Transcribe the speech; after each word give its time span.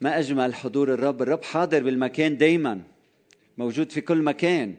ما 0.00 0.18
أجمل 0.18 0.54
حضور 0.54 0.94
الرب. 0.94 1.22
الرب 1.22 1.42
حاضر 1.44 1.82
بالمكان 1.82 2.36
دايما 2.36 2.80
موجود 3.58 3.92
في 3.92 4.00
كل 4.00 4.22
مكان. 4.22 4.74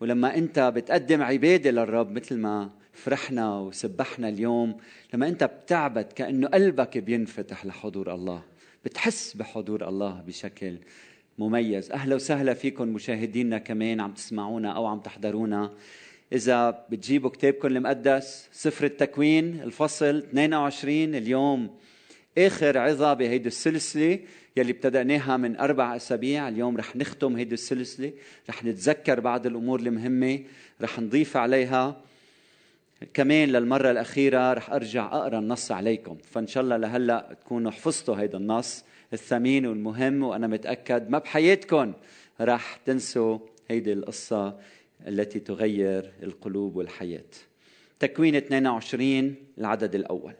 ولما 0.00 0.36
أنت 0.36 0.58
بتقدم 0.58 1.22
عبادة 1.22 1.70
للرب 1.70 2.10
مثل 2.12 2.36
ما 2.38 2.70
فرحنا 2.92 3.58
وسبحنا 3.58 4.28
اليوم 4.28 4.76
لما 5.14 5.28
أنت 5.28 5.44
بتعبد 5.44 6.12
كأنه 6.12 6.48
قلبك 6.48 6.98
بينفتح 6.98 7.66
لحضور 7.66 8.14
الله 8.14 8.42
بتحس 8.84 9.34
بحضور 9.36 9.88
الله 9.88 10.24
بشكل 10.26 10.76
مميز. 11.38 11.90
أهلا 11.92 12.14
وسهلا 12.14 12.54
فيكم 12.54 12.88
مشاهدينا 12.88 13.58
كمان 13.58 14.00
عم 14.00 14.12
تسمعونا 14.12 14.72
أو 14.72 14.86
عم 14.86 15.00
تحضرونا. 15.00 15.72
إذا 16.32 16.70
بتجيبوا 16.70 17.30
كتابكم 17.30 17.68
المقدس 17.68 18.48
سفر 18.52 18.84
التكوين 18.84 19.60
الفصل 19.62 20.16
22 20.16 21.14
اليوم. 21.14 21.70
آخر 22.38 22.78
عظة 22.78 23.14
بهيدي 23.14 23.48
السلسلة 23.48 24.18
يلي 24.56 24.72
ابتدأناها 24.72 25.36
من 25.36 25.56
أربع 25.56 25.96
أسابيع 25.96 26.48
اليوم 26.48 26.76
رح 26.76 26.96
نختم 26.96 27.36
هيدي 27.36 27.54
السلسلة. 27.54 28.12
رح 28.48 28.64
نتذكر 28.64 29.20
بعض 29.20 29.46
الأمور 29.46 29.80
المهمة 29.80 30.40
رح 30.82 30.98
نضيف 30.98 31.36
عليها. 31.36 32.00
كمان 33.14 33.48
للمرة 33.48 33.90
الأخيرة 33.90 34.52
رح 34.52 34.70
أرجع 34.70 35.06
أقرأ 35.06 35.38
النص 35.38 35.72
عليكم. 35.72 36.16
فإن 36.30 36.46
شاء 36.46 36.62
الله 36.62 36.76
لهلأ 36.76 37.36
تكونوا 37.40 37.70
حفظتوا 37.70 38.16
هيدا 38.16 38.38
النص 38.38 38.84
الثمين 39.12 39.66
والمهم 39.66 40.22
وأنا 40.22 40.46
متأكد 40.46 41.10
ما 41.10 41.18
بحياتكم 41.18 41.92
رح 42.40 42.76
تنسوا 42.86 43.38
هيدي 43.68 43.92
القصة 43.92 44.58
التي 45.08 45.40
تغير 45.40 46.12
القلوب 46.22 46.76
والحياة. 46.76 47.30
تكوين 47.98 48.36
22 48.36 49.34
العدد 49.58 49.94
الأول. 49.94 50.34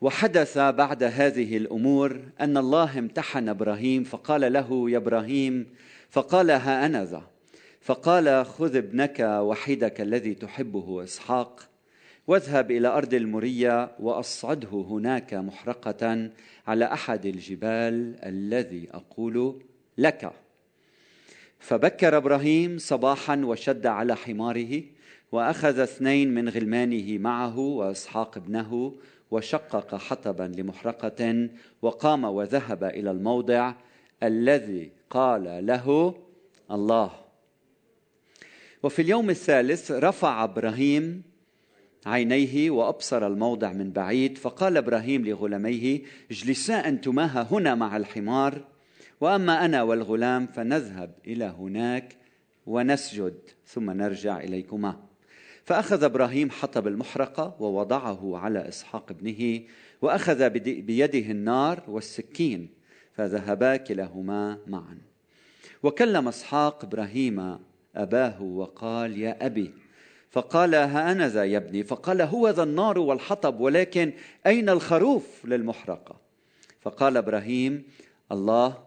وحدث 0.00 0.58
بعد 0.58 1.02
هذه 1.02 1.56
الأمور 1.56 2.20
أن 2.40 2.56
الله 2.56 2.98
امتحن 2.98 3.48
إبراهيم 3.48 4.04
فقال 4.04 4.52
له 4.52 4.90
يا 4.90 4.96
إبراهيم 4.96 5.66
فقال 6.10 6.50
ها 6.50 6.86
أنا 6.86 7.04
ذا 7.04 7.22
فقال 7.80 8.46
خذ 8.46 8.76
ابنك 8.76 9.20
وحيدك 9.20 10.00
الذي 10.00 10.34
تحبه 10.34 11.04
إسحاق 11.04 11.68
واذهب 12.26 12.70
إلى 12.70 12.88
أرض 12.88 13.14
المرية 13.14 13.90
وأصعده 14.00 14.86
هناك 14.88 15.34
محرقة 15.34 16.30
على 16.66 16.84
أحد 16.84 17.26
الجبال 17.26 18.16
الذي 18.24 18.88
أقول 18.92 19.62
لك. 19.98 20.32
فبكر 21.58 22.16
إبراهيم 22.16 22.78
صباحا 22.78 23.36
وشد 23.36 23.86
على 23.86 24.16
حماره 24.16 24.82
وأخذ 25.32 25.78
اثنين 25.78 26.34
من 26.34 26.48
غلمانه 26.48 27.18
معه 27.18 27.58
وإسحاق 27.58 28.36
ابنه 28.36 28.94
وشقق 29.34 29.94
حطبا 29.94 30.52
لمحرقة 30.56 31.48
وقام 31.82 32.24
وذهب 32.24 32.84
إلى 32.84 33.10
الموضع 33.10 33.74
الذي 34.22 34.90
قال 35.10 35.66
له 35.66 36.14
الله. 36.70 37.10
وفي 38.82 39.02
اليوم 39.02 39.30
الثالث 39.30 39.90
رفع 39.90 40.44
إبراهيم 40.44 41.22
عينيه 42.06 42.70
وأبصر 42.70 43.26
الموضع 43.26 43.72
من 43.72 43.90
بعيد 43.90 44.38
فقال 44.38 44.76
إبراهيم 44.76 45.24
لغلاميه 45.24 46.02
اجلسا 46.30 46.88
أنتما 46.88 47.46
هنا 47.50 47.74
مع 47.74 47.96
الحمار 47.96 48.64
وأما 49.20 49.64
أنا 49.64 49.82
والغلام 49.82 50.46
فنذهب 50.46 51.10
إلى 51.26 51.44
هناك 51.44 52.16
ونسجد 52.66 53.34
ثم 53.66 53.90
نرجع 53.90 54.40
إليكما. 54.40 55.13
فأخذ 55.64 56.04
إبراهيم 56.04 56.50
حطب 56.50 56.86
المحرقة 56.86 57.56
ووضعه 57.60 58.38
على 58.38 58.68
إسحاق 58.68 59.10
ابنه 59.10 59.62
وأخذ 60.02 60.50
بيده 60.50 61.30
النار 61.30 61.82
والسكين 61.88 62.68
فذهبا 63.12 63.76
كلاهما 63.76 64.58
معا. 64.66 64.98
وكلم 65.82 66.28
إسحاق 66.28 66.84
إبراهيم 66.84 67.58
أباه 67.96 68.42
وقال 68.42 69.18
يا 69.18 69.46
أبي. 69.46 69.72
فقال 70.30 70.74
ها 70.74 71.12
أنا 71.12 71.28
ذا 71.28 71.44
يا 71.44 71.58
ابني؟ 71.58 71.82
فقال 71.82 72.22
هو 72.22 72.48
ذا 72.48 72.62
النار 72.62 72.98
والحطب 72.98 73.60
ولكن 73.60 74.12
أين 74.46 74.68
الخروف 74.68 75.44
للمحرقة؟ 75.44 76.16
فقال 76.80 77.16
إبراهيم 77.16 77.82
الله 78.32 78.84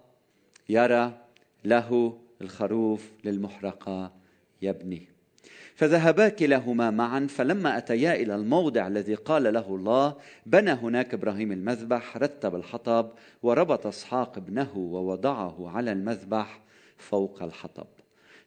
يرى 0.69 1.17
له 1.65 2.19
الخروف 2.41 3.11
للمحرقة 3.23 4.11
يا 4.61 4.69
ابني. 4.69 5.16
فذهبا 5.77 6.29
كلاهما 6.29 6.91
معا 6.91 7.27
فلما 7.29 7.77
أتيا 7.77 8.15
إلى 8.15 8.35
الموضع 8.35 8.87
الذي 8.87 9.15
قال 9.15 9.53
له 9.53 9.75
الله 9.75 10.15
بنى 10.45 10.71
هناك 10.71 11.13
إبراهيم 11.13 11.51
المذبح 11.51 12.17
رتب 12.17 12.55
الحطب 12.55 13.09
وربط 13.43 13.87
إسحاق 13.87 14.37
ابنه 14.37 14.77
ووضعه 14.77 15.69
على 15.69 15.91
المذبح 15.91 16.61
فوق 16.97 17.43
الحطب. 17.43 17.87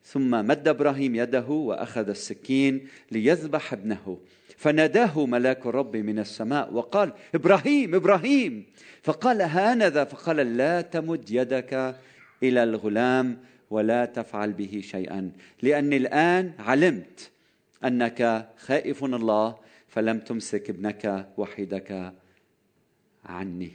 ثم 0.05 0.31
مد 0.31 0.69
إبراهيم 0.69 1.15
يده 1.15 1.47
وأخذ 1.49 2.09
السكين 2.09 2.89
ليذبح 3.11 3.73
ابنه. 3.73 4.19
فناداه 4.57 5.27
ملاك 5.27 5.67
الرب 5.67 5.97
من 5.97 6.19
السماء 6.19 6.75
وقال 6.75 7.13
إبراهيم 7.35 7.95
إبراهيم! 7.95 8.67
فقال 9.03 9.43
هانذا؟ 9.43 10.05
فقال 10.05 10.57
لا 10.57 10.81
تمد 10.81 11.31
يدك 11.31 11.95
إلى 12.43 12.63
الغلام 12.63 13.39
ولا 13.71 14.05
تفعل 14.05 14.53
به 14.53 14.81
شيئا. 14.85 15.33
لاني 15.63 15.97
الآن 15.97 16.53
علمت 16.59 17.31
أنك 17.85 18.51
خائف 18.57 19.05
الله 19.05 19.57
فلم 19.89 20.19
تمسك 20.19 20.71
ابنك 20.71 21.29
وحيدك 21.37 22.13
عني. 23.25 23.73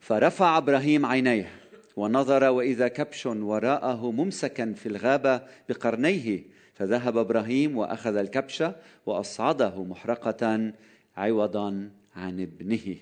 فرفع 0.00 0.58
إبراهيم 0.58 1.06
عينيه 1.06 1.50
ونظر 1.96 2.44
وإذا 2.44 2.88
كبش 2.88 3.26
وراءه 3.26 4.10
ممسكا 4.10 4.72
في 4.72 4.86
الغابة 4.86 5.42
بقرنيه 5.68 6.42
فذهب 6.74 7.18
إبراهيم 7.18 7.76
وأخذ 7.76 8.16
الكبش 8.16 8.64
وأصعده 9.06 9.84
محرقة 9.84 10.72
عوضا 11.16 11.90
عن 12.16 12.40
ابنه. 12.40 12.96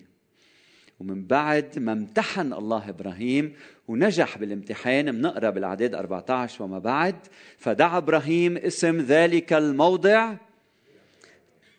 ومن 1.01 1.27
بعد 1.27 1.79
ما 1.79 1.93
امتحن 1.93 2.53
الله 2.53 2.89
إبراهيم 2.89 3.57
ونجح 3.89 4.39
بالامتحان 4.39 5.13
بنقرا 5.13 5.51
بالأعداد 5.51 5.95
14 5.95 6.65
وما 6.65 6.79
بعد 6.79 7.17
فدعا 7.59 7.99
إبراهيم 7.99 8.57
اسم 8.57 9.01
ذلك 9.01 9.53
الموضع 9.53 10.35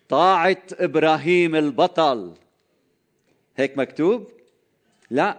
طاعة 0.09 0.63
إبراهيم 0.73 1.55
البطل. 1.55 2.33
هيك 3.57 3.77
مكتوب؟ 3.77 4.27
لا 5.09 5.37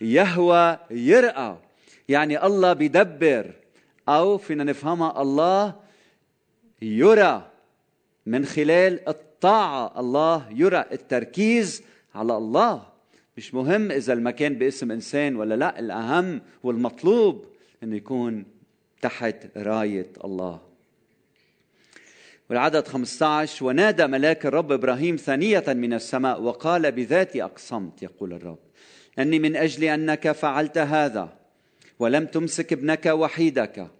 يهوى 0.00 0.78
يرأى 0.90 1.56
يعني 2.08 2.46
الله 2.46 2.72
بيدبر 2.72 3.52
أو 4.08 4.38
فينا 4.38 4.64
نفهمها 4.64 5.22
الله 5.22 5.74
يرى. 6.82 7.50
من 8.26 8.44
خلال 8.44 9.08
الطاعة 9.08 10.00
الله 10.00 10.50
يرى 10.50 10.84
التركيز 10.92 11.82
على 12.14 12.36
الله. 12.36 12.93
مش 13.36 13.54
مهم 13.54 13.90
إذا 13.90 14.12
المكان 14.12 14.54
باسم 14.54 14.90
إنسان 14.90 15.36
ولا 15.36 15.54
لا 15.54 15.78
الأهم 15.78 16.40
والمطلوب 16.62 17.46
أنه 17.82 17.96
يكون 17.96 18.44
تحت 19.02 19.36
راية 19.56 20.12
الله. 20.24 20.60
والعدد 22.50 22.88
15 22.88 23.64
ونادى 23.64 24.06
ملاك 24.06 24.46
الرب 24.46 24.72
إبراهيم 24.72 25.16
ثانية 25.16 25.64
من 25.68 25.94
السماء 25.94 26.42
وقال 26.42 26.92
بذاتي 26.92 27.42
أقسمت 27.44 28.02
يقول 28.02 28.32
الرب 28.32 28.58
أني 29.18 29.38
من 29.38 29.56
أجل 29.56 29.84
أنك 29.84 30.32
فعلت 30.32 30.78
هذا 30.78 31.36
ولم 31.98 32.26
تمسك 32.26 32.72
ابنك 32.72 33.06
وحيدك 33.06 33.90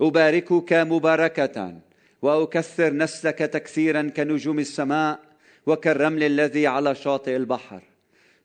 أباركك 0.00 0.72
مباركة 0.72 1.80
وأكثر 2.22 2.92
نسلك 2.92 3.38
تكثيرا 3.38 4.02
كنجوم 4.02 4.58
السماء 4.58 5.20
وكالرمل 5.66 6.22
الذي 6.22 6.66
على 6.66 6.94
شاطئ 6.94 7.36
البحر. 7.36 7.93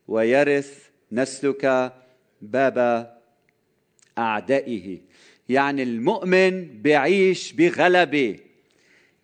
ويرث 0.09 0.89
نسلك 1.11 1.93
باب 2.41 3.09
أعدائه. 4.17 4.99
يعني 5.49 5.83
المؤمن 5.83 6.81
بيعيش 6.81 7.51
بغلبه 7.51 8.39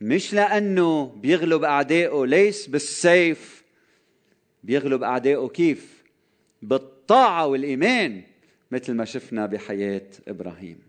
مش 0.02 0.34
لأنه 0.34 1.06
بيغلب 1.06 1.64
أعدائه 1.64 2.26
ليس 2.26 2.68
بالسيف 2.68 3.64
بيغلب 4.64 5.04
أعدائه 5.04 5.48
كيف؟ 5.48 6.04
بالطاعة 6.62 7.48
والإيمان 7.48 8.22
مثل 8.72 8.94
ما 8.94 9.06
شفنا 9.06 9.46
بحياة 9.46 10.08
إبراهيم. 10.28 10.80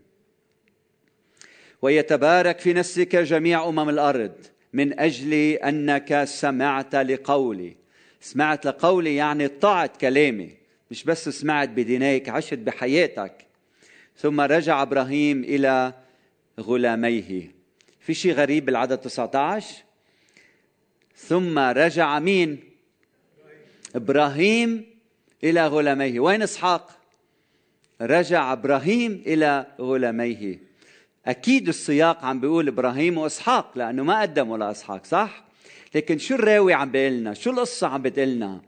ويتبارك 1.81 2.59
في 2.59 2.73
نسلك 2.73 3.15
جميع 3.15 3.69
أمم 3.69 3.89
الأرض 3.89 4.35
من 4.73 4.99
أجل 4.99 5.33
أنك 5.33 6.23
سمعت 6.23 6.95
لقولي. 6.95 7.86
سمعت 8.21 8.65
لقولي 8.65 9.15
يعني 9.15 9.47
طاعت 9.47 9.97
كلامي 9.97 10.57
مش 10.91 11.03
بس 11.03 11.29
سمعت 11.29 11.69
بدينيك 11.69 12.29
عشت 12.29 12.53
بحياتك. 12.53 13.45
ثم 14.17 14.41
رجع 14.41 14.81
إبراهيم 14.81 15.43
إلى 15.43 15.93
غلاميه. 16.59 17.51
في 17.99 18.13
شيء 18.13 18.33
غريب 18.33 18.65
بالعدد 18.65 18.97
19 18.97 19.75
ثم 21.15 21.59
رجع 21.59 22.19
مين؟ 22.19 22.59
إبراهيم 23.95 24.85
إلى 25.43 25.67
غلاميه. 25.67 26.19
وين 26.19 26.41
إسحاق؟ 26.41 26.99
رجع 28.01 28.53
إبراهيم 28.53 29.23
إلى 29.25 29.65
غلاميه. 29.79 30.59
أكيد 31.25 31.67
السياق 31.67 32.25
عم 32.25 32.39
بيقول 32.39 32.67
إبراهيم 32.67 33.17
وإسحاق 33.17 33.77
لأنه 33.77 34.03
ما 34.03 34.21
قدموا 34.21 34.57
لإسحاق 34.57 35.05
صح؟ 35.05 35.46
لكن 35.95 36.17
شو 36.17 36.35
الراوي 36.35 36.73
عم 36.73 36.91
بيقلنا 36.91 37.33
شو 37.33 37.49
القصة 37.49 37.87
عم 37.87 38.01
بتقلنا 38.01 38.61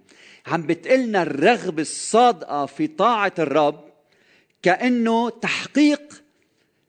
عم 0.48 0.62
بتقلنا 0.62 1.22
الرغبة 1.22 1.82
الصادقة 1.82 2.66
في 2.66 2.88
طاعة 2.88 3.34
الرب 3.40 3.90
كأنه 4.62 5.30
تحقيق 5.30 6.24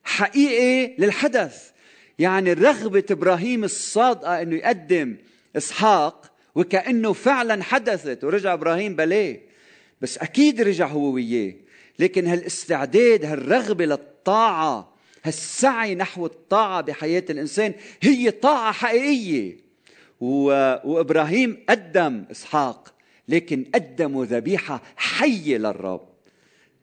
حقيقي 0.04 0.94
للحدث. 0.98 1.70
يعني 2.18 2.52
رغبة 2.52 3.04
إبراهيم 3.10 3.64
الصادقة 3.64 4.42
أنه 4.42 4.56
يقدم 4.56 5.16
إسحاق 5.56 6.32
وكأنه 6.54 7.12
فعلا 7.12 7.62
حدثت 7.62 8.24
ورجع 8.24 8.52
إبراهيم 8.52 8.96
بليه 8.96 9.42
بس 10.00 10.18
أكيد 10.18 10.60
رجع 10.60 10.86
هو 10.86 11.10
وياه. 11.10 11.54
لكن 11.98 12.26
هالاستعداد 12.26 13.24
هالرغبة 13.24 13.84
للطاعة 13.84 14.94
هالسعي 15.24 15.94
نحو 15.94 16.26
الطاعة 16.26 16.80
بحياة 16.80 17.24
الإنسان 17.30 17.74
هي 18.02 18.30
طاعة 18.30 18.72
حقيقية. 18.72 19.69
و... 20.20 20.44
وإبراهيم 20.84 21.64
قدم 21.68 22.24
إسحاق 22.30 22.94
لكن 23.28 23.64
قدموا 23.74 24.24
ذبيحة 24.24 24.82
حية 24.96 25.58
للرب 25.58 26.08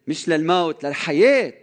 مش 0.07 0.29
للموت 0.29 0.85
للحياة. 0.85 1.53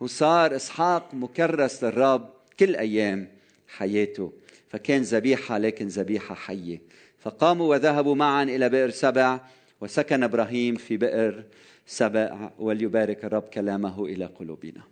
وصار 0.00 0.56
إسحاق 0.56 1.14
مكرس 1.14 1.84
للرب 1.84 2.28
كل 2.60 2.76
أيام 2.76 3.28
حياته. 3.68 4.32
فكان 4.68 5.02
ذبيحة 5.02 5.58
لكن 5.58 5.86
ذبيحة 5.86 6.34
حية. 6.34 6.82
فقاموا 7.18 7.70
وذهبوا 7.70 8.14
معا 8.14 8.42
إلى 8.42 8.68
بئر 8.68 8.90
سبع 8.90 9.40
وسكن 9.80 10.22
إبراهيم 10.22 10.76
في 10.76 10.96
بئر 10.96 11.44
سبع 11.86 12.50
وليبارك 12.58 13.24
الرب 13.24 13.42
كلامه 13.42 14.04
إلى 14.04 14.24
قلوبنا. 14.24 14.82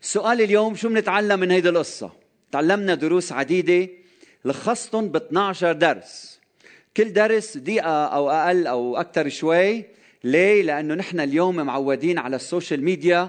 سؤال 0.00 0.40
اليوم 0.40 0.74
شو 0.74 0.88
بنتعلم 0.88 1.40
من 1.40 1.50
هيدي 1.50 1.68
القصة؟ 1.68 2.12
تعلمنا 2.52 2.94
دروس 2.94 3.32
عديدة 3.32 3.88
لخصتهم 4.44 5.08
ب 5.08 5.16
12 5.16 5.72
درس. 5.72 6.40
كل 6.96 7.12
درس 7.12 7.56
دقيقة 7.56 8.04
أو 8.04 8.30
أقل 8.30 8.66
أو 8.66 8.96
أكثر 8.96 9.28
شوي. 9.28 9.84
ليه؟ 10.24 10.62
لأنه 10.62 10.94
نحن 10.94 11.20
اليوم 11.20 11.56
معودين 11.56 12.18
على 12.18 12.36
ال 12.36 12.43
social 12.43 12.84
media 12.84 13.28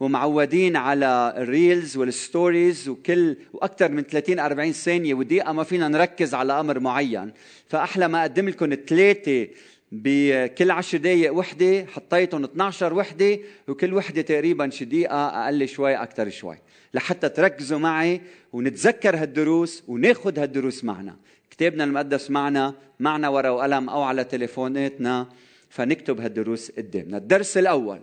ومعودين 0.00 0.76
على 0.76 1.34
ال 1.36 1.46
reels 1.46 1.96
وال 1.96 2.16
stories 2.16 2.88
وكل 2.88 3.36
وأكثر 3.52 3.90
من 3.90 4.02
30 4.02 4.38
40 4.38 4.72
ثانية 4.72 5.14
ودقيقة 5.14 5.52
ما 5.52 5.64
فينا 5.64 5.88
نركز 5.88 6.34
على 6.34 6.60
أمر 6.60 6.78
معين. 6.80 7.32
فأحلى 7.68 8.08
ما 8.08 8.20
أقدم 8.20 8.48
لكم 8.48 8.74
ثلاثة 8.86 9.48
بكل 9.92 10.70
10 10.70 10.98
دقائق 10.98 11.34
وحدة 11.34 11.86
حطيتهم 11.86 12.44
12 12.44 12.94
وحدة 12.94 13.38
وكل 13.68 13.94
وحدة 13.94 14.22
تقريبا 14.22 14.70
شي 14.70 14.84
دقيقة 14.84 15.44
أقل 15.44 15.68
شوي 15.68 15.94
أكثر 15.96 16.30
شوي. 16.30 16.58
لحتى 16.94 17.28
تركزوا 17.28 17.78
معي 17.78 18.20
ونتذكر 18.52 19.16
هالدروس 19.16 19.82
وناخذ 19.88 20.38
هالدروس 20.38 20.84
معنا. 20.84 21.16
كتابنا 21.50 21.84
المقدس 21.84 22.30
معنا 22.30 22.74
معنا 23.00 23.28
ورقة 23.28 23.52
وقلم 23.52 23.90
أو 23.90 24.02
على 24.02 24.24
تليفوناتنا 24.24 25.26
فنكتب 25.68 26.20
هالدروس 26.20 26.70
قدامنا. 26.70 27.16
الدرس 27.16 27.58
الأول 27.58 28.00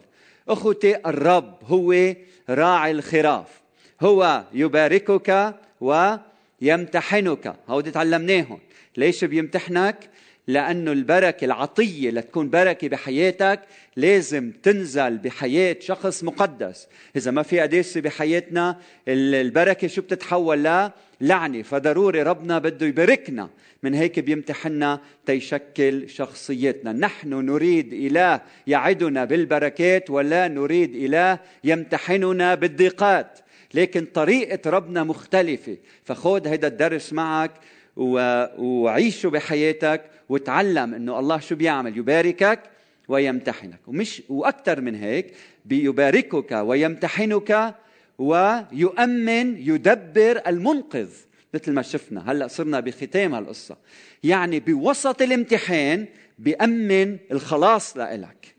أخوتي 0.48 0.96
الرب 0.96 1.58
هو 1.64 2.16
راعي 2.50 2.92
الخراف. 2.92 3.62
هو 4.02 4.44
يباركك 4.54 5.56
ويمتحنك. 5.82 7.56
هودي 7.68 7.92
تعلمناهم. 7.92 8.60
ليش 8.98 9.26
بيمتحنك؟ 9.26 10.10
لأنه 10.50 10.92
البركة 10.92 11.46
العطية 11.46 12.10
لتكون 12.12 12.50
بركة 12.50 12.88
بحياتك 12.88 13.60
لازم 13.96 14.52
تنزل 14.64 15.18
بحياة 15.18 15.78
شخص 15.80 16.24
مقدس. 16.24 16.88
إذا 17.16 17.32
ما 17.32 17.44
في 17.44 17.60
قداسة 17.60 18.02
بحياتنا 18.02 18.78
البركة 19.08 19.88
شو 19.88 20.02
بتتحول 20.02 20.64
لا 20.64 20.92
لعنة؟ 21.22 21.62
فضروري 21.62 22.24
ربنا 22.24 22.60
بده 22.60 22.86
يباركنا. 22.86 23.50
من 23.84 23.94
هيك 23.94 24.20
بيمتحنا 24.20 25.00
تيشكل 25.26 26.10
شخصيتنا. 26.10 26.94
نحن 26.94 27.30
نريد 27.34 27.94
إله 27.94 28.42
يعدنا 28.68 29.26
بالبركات 29.26 30.10
ولا 30.10 30.48
نريد 30.48 30.96
إله 30.96 31.40
يمتحننا 31.64 32.56
بالضيقات. 32.56 33.40
لكن 33.74 34.06
طريقة 34.14 34.70
ربنا 34.70 35.04
مختلفة. 35.04 35.78
فخذ 36.04 36.48
هذا 36.48 36.68
الدرس 36.68 37.14
معك. 37.14 37.52
وعيشه 38.00 39.30
بحياتك 39.30 40.02
وتعلم 40.30 40.94
إنه 40.94 41.20
الله 41.20 41.40
شو 41.40 41.56
بيعمل 41.56 41.98
يباركك 41.98 42.60
ويمتحنك. 43.08 43.80
ومش 43.88 44.24
وأكثر 44.30 44.82
من 44.82 44.96
هيك 44.96 45.34
بيباركك 45.66 46.52
ويمتحنك 46.52 47.76
ويؤمن 48.18 49.58
يدبر 49.58 50.42
المنقذ 50.48 51.10
مثل 51.54 51.72
ما 51.72 51.82
شفنا. 51.82 52.32
هلأ 52.32 52.48
صرنا 52.48 52.80
بختام 52.80 53.36
هالقصة. 53.36 53.78
يعني 54.24 54.60
بوسط 54.60 55.22
الامتحان 55.22 56.06
بيأمن 56.40 57.18
الخلاص 57.32 57.98
لإلك. 57.98 58.56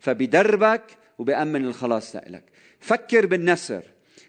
فبيدربك 0.00 0.82
وبيأمن 1.18 1.64
الخلاص 1.64 2.16
لإلك. 2.16 2.42
فكر 2.80 3.26
بالنسر. 3.26 3.82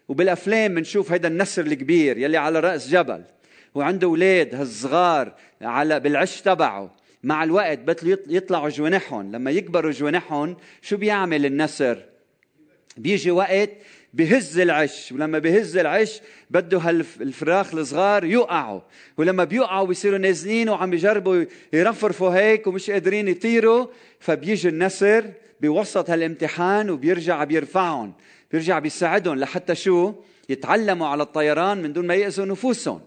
وبالأفلام 0.07 0.75
بنشوف 0.75 1.11
هيدا 1.11 1.27
النسر 1.27 1.65
الكبير 1.65 2.17
يلي 2.17 2.37
على 2.37 2.59
رأس 2.59 2.89
جبل. 2.89 3.23
وعنده 3.77 4.07
أولاد 4.07 4.55
هالصغار 4.55 5.33
على 5.61 5.99
بالعش 5.99 6.41
تبعه. 6.41 6.95
مع 7.23 7.43
الوقت 7.43 7.79
بطلوا 7.79 8.17
يطلعوا 8.27 8.69
جوانحهم. 8.69 9.31
لما 9.31 9.51
يكبروا 9.51 9.91
جوانحهم 9.91 10.57
شو 10.81 10.97
بيعمل 10.97 11.45
النسر؟ 11.45 12.05
بيجي 12.97 13.31
وقت 13.31 13.69
بهز 14.13 14.59
العش. 14.59 15.11
ولما 15.11 15.39
بهز 15.39 15.77
العش 15.77 16.21
بده 16.49 16.77
هالفراخ 16.77 17.73
الصغار 17.73 18.23
يقعوا 18.25 18.81
ولما 19.17 19.43
بيقعوا 19.43 19.87
بيصيروا 19.87 20.17
نازلين 20.17 20.69
وعم 20.69 20.93
يجربوا 20.93 21.45
يرفرفوا 21.73 22.29
هيك 22.29 22.67
ومش 22.67 22.89
قادرين 22.89 23.27
يطيروا. 23.27 23.87
فبيجي 24.19 24.69
النسر 24.69 25.25
بوسط 25.61 26.09
هالامتحان 26.09 26.89
وبيرجع 26.89 27.43
بيرفعهم. 27.43 28.13
بيرجع 28.51 28.79
بيساعدهم 28.79 29.35
لحتى 29.35 29.75
شو؟ 29.75 30.13
يتعلموا 30.49 31.07
على 31.07 31.23
الطيران 31.23 31.81
من 31.81 31.93
دون 31.93 32.07
ما 32.07 32.15
يأذوا 32.15 32.45
نفوسهم. 32.45 33.01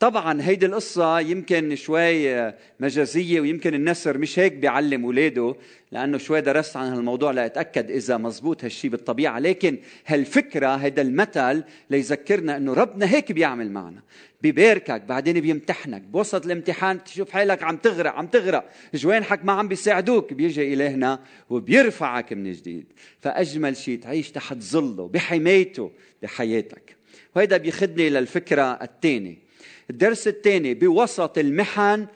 طبعا 0.00 0.42
هيدي 0.42 0.66
القصة 0.66 1.20
يمكن 1.20 1.76
شوي 1.76 2.52
مجازية 2.80 3.40
ويمكن 3.40 3.74
النسر 3.74 4.18
مش 4.18 4.38
هيك 4.38 4.52
بيعلم 4.52 5.04
اولاده 5.04 5.56
لأنه 5.92 6.18
شوي 6.18 6.40
درست 6.40 6.76
عن 6.76 6.92
هالموضوع 6.92 7.30
لأتأكد 7.30 7.90
إذا 7.90 8.16
مزبوط 8.16 8.64
هالشي 8.64 8.88
بالطبيعة. 8.88 9.38
لكن 9.38 9.78
هالفكرة 10.06 10.76
هيدا 10.76 11.02
المثل 11.02 11.64
ليذكرنا 11.90 12.56
أنه 12.56 12.72
ربنا 12.72 13.10
هيك 13.10 13.32
بيعمل 13.32 13.70
معنا. 13.70 14.02
بباركك 14.42 15.02
بعدين 15.02 15.40
بيمتحنك. 15.40 16.02
بوسط 16.02 16.46
الامتحان 16.46 17.04
تشوف 17.04 17.30
حالك 17.30 17.62
عم 17.62 17.76
تغرق 17.76 18.12
عم 18.12 18.26
تغرق. 18.26 18.70
جوانحك 18.94 19.44
ما 19.44 19.52
عم 19.52 19.68
بيساعدوك. 19.68 20.32
بيجي 20.32 20.74
إلهنا 20.74 21.20
وبيرفعك 21.50 22.32
من 22.32 22.52
جديد. 22.52 22.86
فأجمل 23.20 23.76
شيء 23.76 23.98
تعيش 23.98 24.30
تحت 24.30 24.58
ظله 24.58 25.08
بحمايته 25.08 25.90
بحياتك. 26.22 26.96
وهيدا 27.36 27.56
بيخدني 27.56 28.10
للفكرة 28.10 28.62
الثانية. 28.62 29.45
الدرس 29.90 30.28
الثاني 30.28 30.74
بوسط 30.74 31.38
المحن 31.38 32.06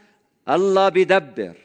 الله 0.48 0.88
بدبر 0.88 1.56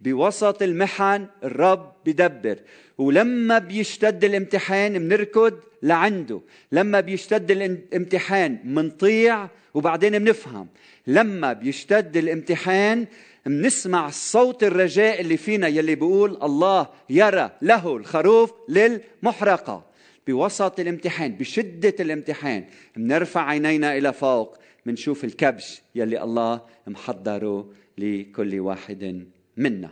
بوسط 0.00 0.62
المحن 0.62 1.26
الرب 1.44 1.92
بدبر 2.06 2.58
ولما 2.98 3.58
بيشتد 3.58 4.24
الامتحان 4.24 4.98
بنركض 4.98 5.60
لعنده. 5.82 6.40
لما 6.72 7.00
بيشتد 7.00 7.50
الامتحان 7.50 8.58
منطيع 8.64 9.48
وبعدين 9.74 10.18
بنفهم. 10.18 10.68
لما 11.06 11.52
بيشتد 11.52 12.16
الامتحان 12.16 13.06
بنسمع 13.46 14.10
صوت 14.10 14.64
الرجاء 14.64 15.20
اللي 15.20 15.36
فينا 15.36 15.68
يلي 15.68 15.94
بيقول 15.94 16.38
الله 16.42 16.88
يرى 17.10 17.50
له 17.62 17.96
الخروف 17.96 18.52
للمحرقة. 18.68 19.84
بوسط 20.26 20.80
الامتحان 20.80 21.32
بشدة 21.34 21.94
الامتحان 22.00 22.64
بنرفع 22.96 23.48
عينينا 23.48 23.96
إلى 23.96 24.12
فوق. 24.12 24.58
منشوف 24.88 25.24
الكبش 25.24 25.82
يلي 25.94 26.22
الله 26.22 26.60
محضره 26.86 27.70
لكل 27.98 28.60
واحد 28.60 29.26
منا. 29.56 29.90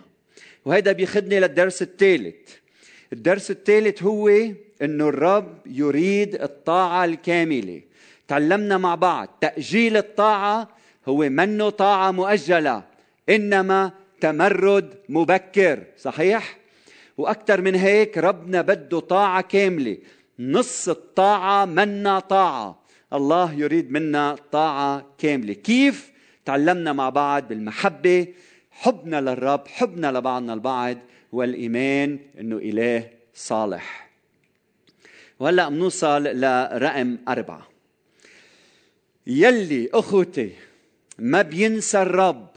وهذا 0.65 0.93
بيخدني 0.93 1.41
للدرس 1.41 1.83
الثالث. 1.83 2.51
الدرس 3.13 3.51
الثالث 3.51 4.03
هو 4.03 4.29
إنه 4.83 5.09
الرب 5.09 5.59
يريد 5.67 6.35
الطاعة 6.35 7.05
الكاملة. 7.05 7.83
تعلمنا 8.29 8.79
مع 8.79 8.95
بعض 8.95 9.29
تأجيل 9.41 9.97
الطاعة 9.97 10.69
هو 11.09 11.29
منه 11.29 11.71
طاعة 11.71 12.11
مؤجلة 12.11 12.85
إنما 13.29 13.93
تمرد 14.21 14.95
مبكر 15.09 15.83
صحيح؟ 15.99 16.59
وأكثر 17.19 17.61
من 17.61 17.75
هيك 17.75 18.19
ربنا 18.19 18.63
بده 18.63 19.01
طاعة 19.01 19.41
كاملة. 19.43 19.99
نص 20.39 20.89
الطاعة 20.89 21.65
منا 21.65 22.19
طاعة. 22.19 22.86
الله 23.13 23.53
يريد 23.53 23.91
منا 23.91 24.37
طاعة 24.53 25.07
كاملة. 25.19 25.53
كيف؟ 25.53 26.13
تعلمنا 26.45 26.93
مع 26.93 27.09
بعض 27.09 27.49
بالمحبة. 27.49 28.27
حبنا 28.71 29.21
للرب 29.21 29.69
حبنا 29.69 30.13
لبعضنا 30.13 30.55
البعض 30.55 30.99
والإيمان 31.33 32.19
إنه 32.41 32.57
إله 32.57 33.11
صالح. 33.35 34.11
وهلأ 35.41 35.69
بنوصل 35.69 36.23
لرقم 36.23 37.19
أربعة. 37.29 37.69
يلي 39.27 39.91
أخوتي 39.95 40.53
ما 41.19 41.43
بينسى 41.43 42.03
الرب 42.03 42.51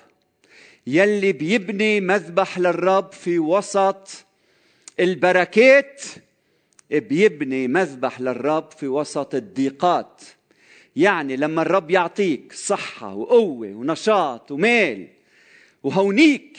يلي 0.88 1.32
بيبني 1.32 2.02
مذبح 2.02 2.60
للرب 2.60 3.12
في 3.12 3.40
وسط 3.40 4.26
البركات 5.00 6.02
بيبني 6.92 7.68
مذبح 7.68 8.22
للرب 8.22 8.72
في 8.72 8.88
وسط 8.88 9.36
الضيقات. 9.36 10.22
يعني 11.00 11.36
لما 11.36 11.62
الرب 11.62 11.92
يعطيك 11.92 12.54
صحة 12.54 13.16
وقوة 13.16 13.68
ونشاط 13.68 14.52
ومال 14.52 15.08
وهونيك 15.84 16.58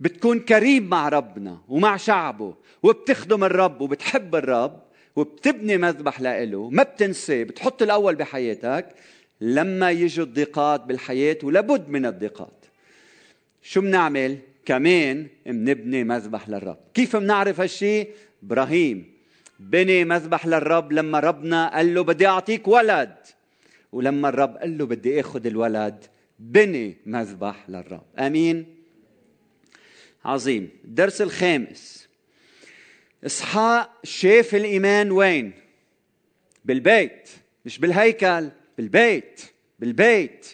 بتكون 0.00 0.40
كريم 0.40 0.88
مع 0.88 1.08
ربنا 1.08 1.58
ومع 1.68 1.96
شعبه 1.96 2.54
وبتخدم 2.82 3.44
الرب 3.44 3.80
وبتحب 3.80 4.34
الرب 4.34 4.82
وبتبني 5.16 5.76
مذبح 5.76 6.20
لإله 6.20 6.70
ما 6.70 6.82
بتنسى 6.82 7.44
بتحط 7.44 7.82
الأول 7.82 8.14
بحياتك 8.14 8.86
لما 9.40 9.90
يجوا 9.90 10.24
الضيقات 10.24 10.80
بالحياة 10.84 11.38
ولابد 11.42 11.88
من 11.88 12.06
الضيقات 12.06 12.64
شو 13.62 13.80
بنعمل؟ 13.80 14.38
كمان 14.64 15.26
بنبني 15.46 16.04
مذبح 16.04 16.48
للرب 16.48 16.78
كيف 16.94 17.16
بنعرف 17.16 17.60
هالشيء؟ 17.60 18.08
إبراهيم 18.42 19.17
بني 19.58 20.04
مذبح 20.04 20.46
للرب 20.46 20.92
لما 20.92 21.20
ربنا 21.20 21.74
قال 21.74 21.94
له 21.94 22.04
بدي 22.04 22.26
أعطيك 22.26 22.68
ولد. 22.68 23.16
ولما 23.92 24.28
الرب 24.28 24.56
قال 24.56 24.78
له 24.78 24.86
بدي 24.86 25.20
اخذ 25.20 25.46
الولد 25.46 26.04
بني 26.38 26.96
مذبح 27.06 27.64
للرب. 27.68 28.04
آمين؟ 28.18 28.76
عظيم. 30.24 30.70
الدرس 30.84 31.22
الخامس. 31.22 32.08
إسحاق 33.26 33.90
شاف 34.04 34.54
الإيمان 34.54 35.10
وين؟ 35.10 35.52
بالبيت. 36.64 37.28
مش 37.64 37.78
بالهيكل 37.78 38.50
بالبيت 38.78 39.40
بالبيت. 39.78 40.46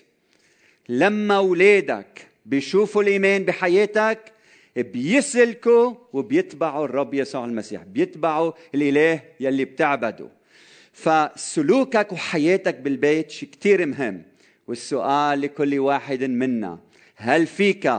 لما 0.89 1.37
أولادك 1.37 2.29
بيشوفوا 2.47 3.03
الإيمان 3.03 3.45
بحياتك 3.45 4.33
بيسلكوا 4.77 5.95
وبيتبعوا 6.13 6.85
الرب 6.85 7.15
يسوع 7.15 7.45
المسيح 7.45 7.83
بيتبعوا 7.83 8.53
الإله 8.75 9.21
يلي 9.41 9.65
بتعبده. 9.65 10.29
فسلوكك 10.93 12.13
وحياتك 12.13 12.75
بالبيت 12.75 13.31
شيء 13.31 13.49
كتير 13.49 13.87
مهم 13.87 14.23
والسؤال 14.69 15.41
لكل 15.41 15.79
واحد 15.79 16.25
منا 16.25 16.79
هل 17.17 17.47
فيك 17.47 17.93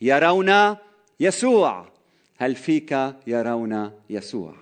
يرون 0.00 0.76
يسوع؟ 1.20 1.92
هل 2.36 2.54
فيك 2.54 3.14
يرون 3.26 3.92
يسوع؟ 4.10 4.54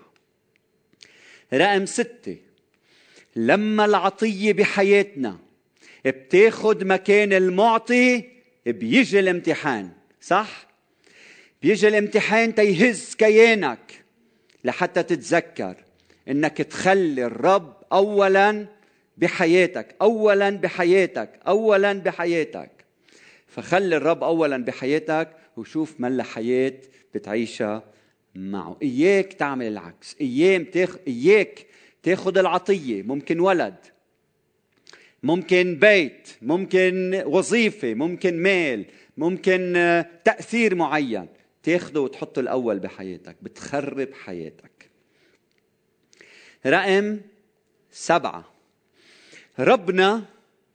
رقم 1.55 1.87
ستة 1.87 2.37
لما 3.37 3.85
العطية 3.85 4.53
بحياتنا 4.53 5.39
بتاخد 6.05 6.85
مكان 6.85 7.33
المعطي 7.33 8.25
بيجي 8.67 9.21
الامتحان 9.21 9.91
صح؟ 10.21 10.64
بيجي 11.65 11.89
الامتحان 11.89 12.55
تيهز 12.55 13.15
كيانك 13.15 14.05
لحتى 14.65 15.03
تتذكر 15.03 15.77
إنك 16.29 16.57
تخلي 16.57 17.25
الرب 17.25 17.77
اولا 17.93 18.67
بحياتك 19.19 19.95
اولا 20.03 20.51
بحياتك 20.51 21.31
اولا 21.49 21.93
بحياتك. 21.93 22.71
فخلي 23.47 23.97
الرب 23.97 24.25
اولا 24.25 24.65
بحياتك 24.65 25.29
وشوف 25.57 25.95
ما 25.99 26.09
الحياة 26.09 26.75
بتعيشها 27.15 27.83
معه. 28.35 28.79
إياك 28.83 29.33
تعمل 29.33 29.67
العكس. 29.67 30.17
إيام 30.21 30.65
تاخ... 30.65 30.97
إياك 31.09 31.67
تاخذ 32.03 32.39
العطية. 32.39 33.03
ممكن 33.03 33.41
ولد 33.41 33.77
ممكن 35.23 35.79
بيت 35.79 36.29
ممكن 36.43 37.23
وظيفة 37.27 37.95
ممكن 37.95 38.43
مال 38.43 38.85
ممكن 39.17 39.73
تأثير 40.25 40.75
معين. 40.75 41.27
تاخده 41.65 42.01
وتحطه 42.01 42.41
الأول 42.41 42.79
بحياتك 42.79 43.37
بتخرب 43.43 44.09
حياتك. 44.25 44.91
رقم 46.67 47.21
سبعة. 47.91 48.45
ربنا 49.59 50.25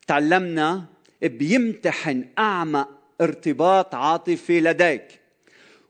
تعلمنا 0.08 0.86
بيمتحن 1.22 2.26
أعمق 2.40 2.90
ارتباط 3.22 3.96
عاطفي 3.96 4.62
لديك 4.62 5.20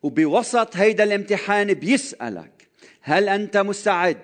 وبوسط 0.04 0.78
هيدا 0.78 1.04
الامتحان 1.04 1.74
بيسألك 1.74 2.68
هل 3.02 3.30
أنت 3.30 3.58
مستعد 3.58 4.22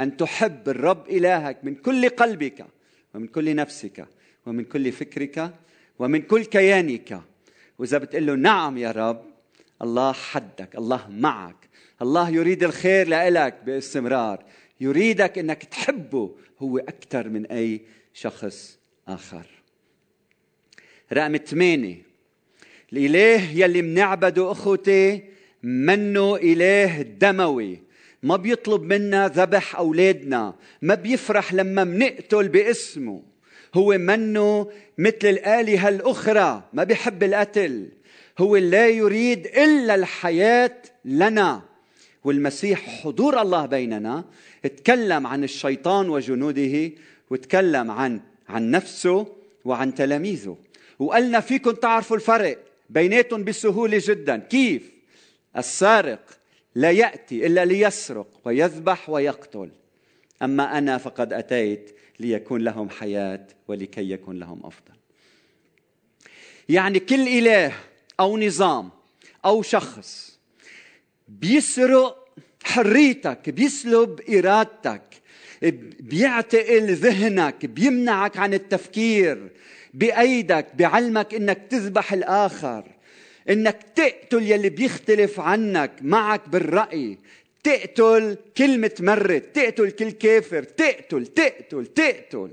أن 0.00 0.16
تحب 0.16 0.68
الرب 0.68 1.08
إلهك 1.08 1.64
من 1.64 1.74
كل 1.74 2.08
قلبك 2.08 2.66
ومن 3.14 3.26
كل 3.26 3.56
نفسك 3.56 4.06
ومن 4.46 4.64
كل 4.64 4.92
فكرك 4.92 5.54
ومن 5.98 6.22
كل 6.22 6.44
كيانك؟ 6.44 7.20
وإذا 7.78 7.98
بتقول 7.98 8.26
له 8.26 8.34
نعم 8.34 8.78
يا 8.78 8.90
رب 8.90 9.33
الله 9.84 10.12
حدك 10.12 10.74
الله 10.74 11.10
معك. 11.10 11.56
الله 12.02 12.30
يريد 12.30 12.64
الخير 12.64 13.08
لك 13.08 13.54
باستمرار. 13.66 14.44
يريدك 14.80 15.38
إنك 15.38 15.64
تحبه. 15.64 16.30
هو 16.58 16.78
أكثر 16.78 17.28
من 17.28 17.46
أي 17.46 17.80
شخص 18.14 18.78
آخر. 19.08 19.46
رقم 21.12 21.36
ثمانية 21.36 22.02
الإله 22.92 23.50
يلي 23.50 23.82
منعبده 23.82 24.52
أخوتي 24.52 25.22
منه 25.62 26.36
إله 26.36 27.02
دموي. 27.02 27.82
ما 28.22 28.36
بيطلب 28.36 28.82
منا 28.82 29.28
ذبح 29.28 29.76
أولادنا. 29.76 30.54
ما 30.82 30.94
بيفرح 30.94 31.54
لما 31.54 31.84
منقتل 31.84 32.48
باسمه. 32.48 33.22
هو 33.74 33.98
منه 33.98 34.70
مثل 34.98 35.24
الآلهة 35.24 35.88
الأخرى. 35.88 36.62
ما 36.72 36.84
بيحب 36.84 37.22
القتل. 37.22 37.88
هو 38.38 38.56
لا 38.56 38.88
يريد 38.88 39.46
إلا 39.46 39.94
الحياة 39.94 40.76
لنا. 41.04 41.62
والمسيح 42.24 43.02
حضور 43.02 43.42
الله 43.42 43.66
بيننا. 43.66 44.24
تكلم 44.62 45.26
عن 45.26 45.44
الشيطان 45.44 46.08
وجنوده 46.08 46.90
وتكلم 47.30 47.90
عن 47.90 48.20
عن 48.48 48.70
نفسه 48.70 49.26
وعن 49.64 49.94
تلاميذه. 49.94 50.58
وقالنا 50.98 51.40
فيكم 51.40 51.70
تعرفوا 51.70 52.16
الفرق 52.16 52.58
بيناتهم 52.90 53.44
بسهولة 53.44 54.02
جدا. 54.04 54.36
كيف؟ 54.36 54.90
السارق 55.56 56.38
لا 56.74 56.90
يأتي 56.90 57.46
إلا 57.46 57.64
ليسرق 57.64 58.26
ويذبح 58.44 59.10
ويقتل. 59.10 59.70
أما 60.42 60.78
أنا 60.78 60.98
فقد 60.98 61.32
أتيت 61.32 61.96
ليكون 62.20 62.60
لهم 62.60 62.90
حياة 62.90 63.46
ولكي 63.68 64.10
يكون 64.10 64.38
لهم 64.38 64.60
أفضل. 64.64 64.94
يعني 66.68 66.98
كل 66.98 67.28
إله 67.28 67.72
أو 68.20 68.38
نظام 68.38 68.90
أو 69.44 69.62
شخص. 69.62 70.38
بيسرق 71.28 72.28
حريتك 72.64 73.50
بيسلب 73.50 74.20
إرادتك 74.30 75.02
بيعتقل 76.00 76.94
ذهنك 76.94 77.66
بيمنعك 77.66 78.36
عن 78.36 78.54
التفكير 78.54 79.50
بأيدك 79.94 80.66
بعلمك 80.74 81.34
إنك 81.34 81.66
تذبح 81.70 82.12
الآخر 82.12 82.84
إنك 83.50 83.82
تقتل 83.94 84.42
يلي 84.42 84.68
بيختلف 84.68 85.40
عنك 85.40 85.92
معك 86.00 86.48
بالرأي. 86.48 87.18
تقتل 87.64 88.36
كل 88.56 88.80
متمرد 88.80 89.40
تقتل 89.40 89.90
كل 89.90 90.10
كافر 90.10 90.62
تقتل 90.62 91.26
تقتل 91.26 91.86
تقتل. 91.86 92.50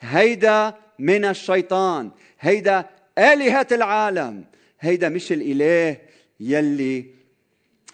هيدا 0.00 0.74
من 0.98 1.24
الشيطان 1.24 2.10
هيدا 2.40 2.86
آلهة 3.18 3.66
العالم. 3.72 4.44
هيدا 4.80 5.08
مش 5.08 5.32
الإله 5.32 5.96
يلي 6.40 7.04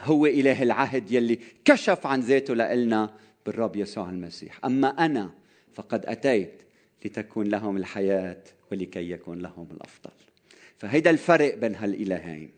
هو 0.01 0.27
إله 0.27 0.63
العهد 0.63 1.11
يلي 1.11 1.39
كشف 1.65 2.07
عن 2.07 2.21
ذاته 2.21 2.55
لنا 2.55 3.15
بالرب 3.47 3.77
يسوع 3.77 4.11
المسيح. 4.11 4.65
أما 4.65 4.89
أنا 4.89 5.31
فقد 5.75 6.07
أتيت 6.07 6.63
لتكون 7.05 7.47
لهم 7.47 7.77
الحياة 7.77 8.43
ولكي 8.73 9.11
يكون 9.11 9.39
لهم 9.39 9.69
الأفضل. 9.71 10.11
فهيدا 10.79 11.11
الفرق 11.11 11.55
بين 11.55 11.75
هالإلهين. 11.75 12.51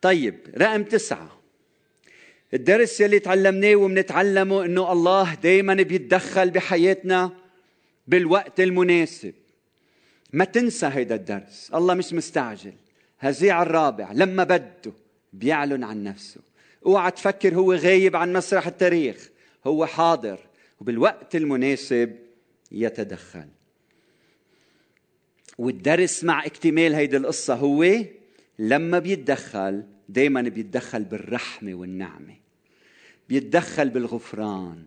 طيب 0.00 0.34
رقم 0.58 0.82
تسعة. 0.82 1.38
الدرس 2.54 3.00
يلي 3.00 3.18
تعلمناه 3.18 3.76
وبنتعلمه 3.76 4.64
إنه 4.64 4.92
الله 4.92 5.34
دائما 5.34 5.74
بيتدخل 5.74 6.50
بحياتنا 6.50 7.32
بالوقت 8.06 8.60
المناسب. 8.60 9.34
ما 10.32 10.44
تنسى 10.44 10.86
هيدا 10.86 11.14
الدرس. 11.14 11.70
الله 11.74 11.94
مش 11.94 12.12
مستعجل. 12.12 12.72
هزيع 13.20 13.62
الرابع 13.62 14.12
لما 14.12 14.44
بده 14.44 14.92
بيعلن 15.32 15.84
عن 15.84 16.04
نفسه. 16.04 16.40
اوعى 16.86 17.10
تفكر 17.10 17.54
هو 17.54 17.74
غايب 17.74 18.16
عن 18.16 18.32
مسرح 18.32 18.66
التاريخ. 18.66 19.28
هو 19.66 19.86
حاضر 19.86 20.38
وبالوقت 20.80 21.36
المناسب 21.36 22.16
يتدخل. 22.72 23.48
والدرس 25.58 26.24
مع 26.24 26.46
اكتمال 26.46 26.94
هيدي 26.94 27.16
القصة 27.16 27.54
هو 27.54 27.86
لما 28.58 28.98
بيتدخل 28.98 29.82
دايما 30.08 30.42
بيتدخل 30.42 31.04
بالرحمة 31.04 31.74
والنعمة. 31.74 32.34
بيتدخل 33.28 33.90
بالغفران. 33.90 34.84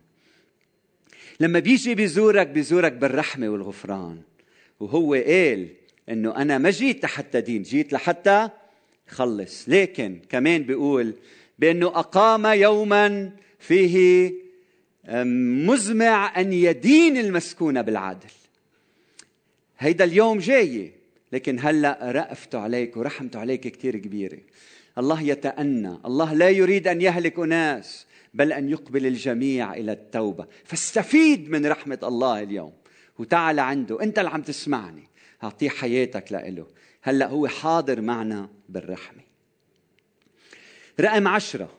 لما 1.39 1.59
بيجي 1.59 1.95
بيزورك 1.95 2.47
بيزورك 2.47 2.91
بالرحمة 2.91 3.49
والغفران. 3.49 4.21
وهو 4.81 5.13
قال 5.13 5.67
إنه 6.09 6.35
أنا 6.35 6.57
ما 6.57 6.69
جيت 6.69 7.03
لحتى 7.03 7.41
دين 7.41 7.63
جيت 7.63 7.93
لحتى 7.93 8.49
خلص. 9.07 9.69
لكن 9.69 10.19
كمان 10.29 10.63
بيقول 10.63 11.13
بأنه 11.59 11.87
أقام 11.87 12.45
يوما 12.45 13.31
فيه 13.59 14.33
مزمع 15.67 16.39
أن 16.39 16.53
يدين 16.53 17.17
المسكونه 17.17 17.81
بالعدل. 17.81 18.29
هيدا 19.79 20.03
اليوم 20.03 20.37
جاي 20.37 20.91
لكن 21.31 21.59
هلأ 21.59 21.99
رأفته 22.01 22.59
عليك 22.59 22.97
ورحمته 22.97 23.39
عليك 23.39 23.67
كثير 23.67 23.97
كبيرة. 23.97 24.39
الله 24.97 25.21
يتأنى 25.21 25.97
الله 26.05 26.33
لا 26.33 26.49
يريد 26.49 26.87
أن 26.87 27.01
يهلك 27.01 27.39
أناس 27.39 28.05
بل 28.33 28.53
أن 28.53 28.69
يقبل 28.69 29.05
الجميع 29.05 29.73
إلى 29.73 29.91
التوبة. 29.91 30.45
فاستفيد 30.63 31.49
من 31.49 31.65
رحمة 31.65 31.99
الله 32.03 32.43
اليوم. 32.43 32.80
وتعال 33.21 33.59
عنده. 33.59 34.03
انت 34.03 34.19
اللي 34.19 34.29
عم 34.29 34.41
تسمعني. 34.41 35.03
أعطيه 35.43 35.69
حياتك 35.69 36.31
لإله. 36.31 36.67
هلأ 37.01 37.27
هو 37.27 37.47
حاضر 37.47 38.01
معنا 38.01 38.49
بالرحمة. 38.69 39.21
رقم 40.99 41.27
عشرة. 41.27 41.69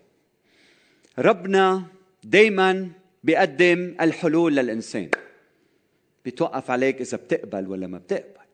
ربنا 1.19 1.85
دايما 2.25 2.89
بيقدم 3.25 3.97
الحلول 4.01 4.57
للإنسان. 4.57 5.11
بتوقف 6.27 6.71
عليك 6.71 7.01
إذا 7.01 7.17
بتقبل 7.17 7.69
ولا 7.69 7.87
ما 7.87 7.99
بتقبل. 7.99 8.47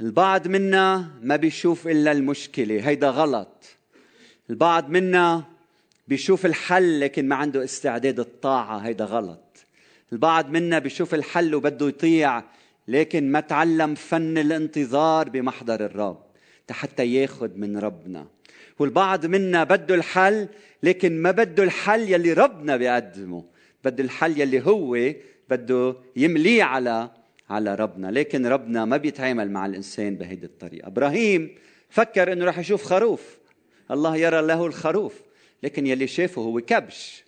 البعض 0.00 0.48
منا 0.48 1.10
ما 1.22 1.36
بيشوف 1.36 1.88
إلا 1.88 2.12
المشكلة. 2.12 2.88
هيدا 2.88 3.10
غلط. 3.10 3.64
البعض 4.50 4.88
منا 4.88 5.44
بيشوف 6.08 6.46
الحل 6.46 7.00
لكن 7.00 7.28
ما 7.28 7.36
عنده 7.36 7.64
استعداد 7.64 8.20
الطاعة. 8.20 8.78
هيدا 8.78 9.04
غلط. 9.04 9.53
البعض 10.14 10.50
منا 10.50 10.78
بيشوف 10.78 11.14
الحل 11.14 11.54
وبده 11.54 11.88
يطيع 11.88 12.42
لكن 12.88 13.32
ما 13.32 13.40
تعلم 13.40 13.94
فن 13.94 14.38
الانتظار 14.38 15.28
بمحضر 15.28 15.84
الرب 15.84 16.24
حتى 16.70 17.14
ياخذ 17.14 17.50
من 17.56 17.78
ربنا. 17.78 18.26
والبعض 18.78 19.26
منا 19.26 19.64
بده 19.64 19.94
الحل 19.94 20.48
لكن 20.82 21.22
ما 21.22 21.30
بده 21.30 21.62
الحل 21.62 22.12
يلي 22.12 22.32
ربنا 22.32 22.76
بيقدمه. 22.76 23.44
بده 23.84 24.04
الحل 24.04 24.40
يلي 24.40 24.66
هو 24.66 25.14
بده 25.50 25.96
يمليه 26.16 26.62
على 26.62 27.10
على 27.50 27.74
ربنا. 27.74 28.10
لكن 28.10 28.46
ربنا 28.46 28.84
ما 28.84 28.96
بيتعامل 28.96 29.50
مع 29.50 29.66
الإنسان 29.66 30.16
بهيدي 30.16 30.46
الطريقة. 30.46 30.86
إبراهيم 30.86 31.54
فكر 31.90 32.32
إنه 32.32 32.44
راح 32.44 32.58
يشوف 32.58 32.84
خروف. 32.84 33.38
الله 33.90 34.16
يرى 34.16 34.42
له 34.42 34.66
الخروف 34.66 35.22
لكن 35.62 35.86
يلي 35.86 36.06
شافه 36.06 36.42
هو 36.42 36.60
كبش. 36.60 37.24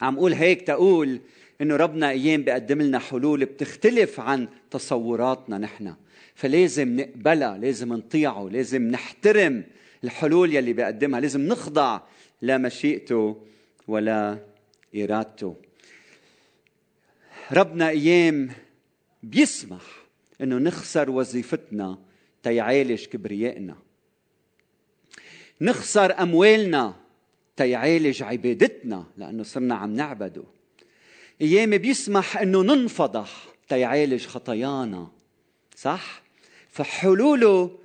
عم 0.00 0.16
أقول 0.16 0.32
هيك 0.32 0.62
تقول 0.62 1.20
إنه 1.60 1.76
ربنا 1.76 2.10
أيام 2.10 2.42
بيقدم 2.42 2.82
لنا 2.82 2.98
حلول 2.98 3.44
بتختلف 3.44 4.20
عن 4.20 4.48
تصوراتنا 4.70 5.58
نحن. 5.58 5.94
فلازم 6.34 6.96
نقبلها 6.96 7.58
لازم 7.58 7.92
نطيعه 7.92 8.48
لازم 8.48 8.82
نحترم 8.82 9.64
الحلول 10.04 10.54
يلي 10.54 10.72
بيقدمها 10.72 11.20
لازم 11.20 11.40
نخضع 11.40 12.00
لمشيئته 12.42 13.42
ولا 13.88 14.38
إرادته. 14.96 15.56
ربنا 17.52 17.88
أيام 17.88 18.50
بيسمح 19.22 19.82
إنه 20.40 20.58
نخسر 20.58 21.10
وظيفتنا 21.10 21.98
تيعالج 22.42 23.04
كبريائنا. 23.04 23.76
نخسر 25.60 26.22
أموالنا 26.22 26.94
تيعالج 27.56 28.22
عبادتنا 28.22 29.04
لأنه 29.16 29.42
صرنا 29.42 29.74
عم 29.74 29.94
نعبده. 29.94 30.44
أيام 31.42 31.78
بيسمح 31.78 32.38
إنه 32.38 32.62
ننفضح. 32.62 33.44
تيعالج 33.68 34.26
خطايانا. 34.26 35.08
صح؟ 35.76 36.22
فحلوله 36.70 37.78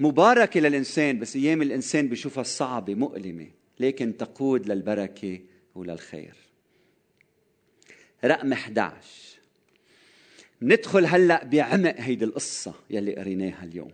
مباركة 0.00 0.60
للإنسان 0.60 1.18
بس 1.18 1.36
أيام 1.36 1.62
الإنسان 1.62 2.08
بيشوفها 2.08 2.42
صعبة 2.42 2.94
مؤلمة. 2.94 3.46
لكن 3.80 4.16
تقود 4.16 4.66
للبركة 4.70 5.40
وللخير. 5.74 6.34
رقم 8.24 8.52
11 8.52 8.94
ندخل 10.62 11.06
هلأ 11.06 11.44
بعمق 11.44 11.94
هيدي 11.98 12.24
القصة 12.24 12.74
يلي 12.90 13.16
قريناها 13.16 13.64
اليوم. 13.64 13.90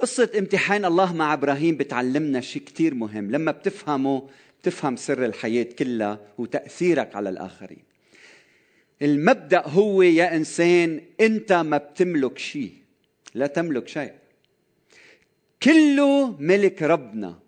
قصة 0.00 0.30
امتحان 0.38 0.84
الله 0.84 1.14
مع 1.14 1.34
إبراهيم 1.34 1.76
بتعلمنا 1.76 2.40
شيء 2.40 2.62
كثير 2.62 2.94
مهم. 2.94 3.30
لما 3.30 3.52
بتفهمه 3.52 4.28
بتفهم 4.66 4.96
سر 4.96 5.24
الحياة 5.24 5.62
كلها 5.78 6.20
وتأثيرك 6.38 7.16
على 7.16 7.28
الآخرين. 7.28 7.82
المبدأ 9.02 9.62
هو 9.66 10.02
يا 10.02 10.36
إنسان 10.36 11.00
أنت 11.20 11.52
ما 11.52 11.76
بتملك 11.76 12.38
شيء 12.38 12.72
لا 13.34 13.46
تملك 13.46 13.88
شيء. 13.88 14.12
كله 15.62 16.36
ملك 16.40 16.82
ربنا. 16.82 17.38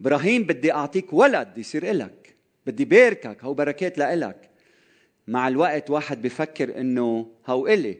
إبراهيم 0.00 0.42
بدي 0.42 0.72
أعطيك 0.72 1.12
ولد 1.12 1.58
يصير 1.58 1.90
إلك 1.90 2.34
بدي 2.66 2.84
باركك 2.84 3.44
هو 3.44 3.54
بركات 3.54 3.98
لإلك. 3.98 4.50
مع 5.28 5.48
الوقت 5.48 5.90
واحد 5.90 6.22
بفكر 6.22 6.80
إنه 6.80 7.30
هو 7.46 7.66
إلي. 7.66 7.98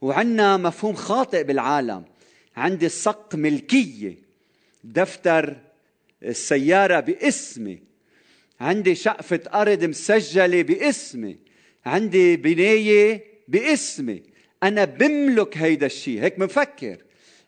وعندنا 0.00 0.56
مفهوم 0.56 0.94
خاطئ 0.94 1.44
بالعالم. 1.44 2.04
عندي 2.56 2.88
صك 2.88 3.34
ملكية 3.34 4.16
دفتر 4.84 5.56
السيارة 6.22 7.00
باسمي. 7.00 7.82
عندي 8.60 8.94
شقفة 8.94 9.40
أرض 9.54 9.84
مسجلة 9.84 10.62
باسمي. 10.62 11.38
عندي 11.86 12.36
بناية 12.36 13.24
باسمي. 13.48 14.22
أنا 14.62 14.84
بملك 14.84 15.56
هيدا 15.56 15.86
الشيء 15.86 16.22
هيك 16.22 16.38
بفكر 16.40 16.96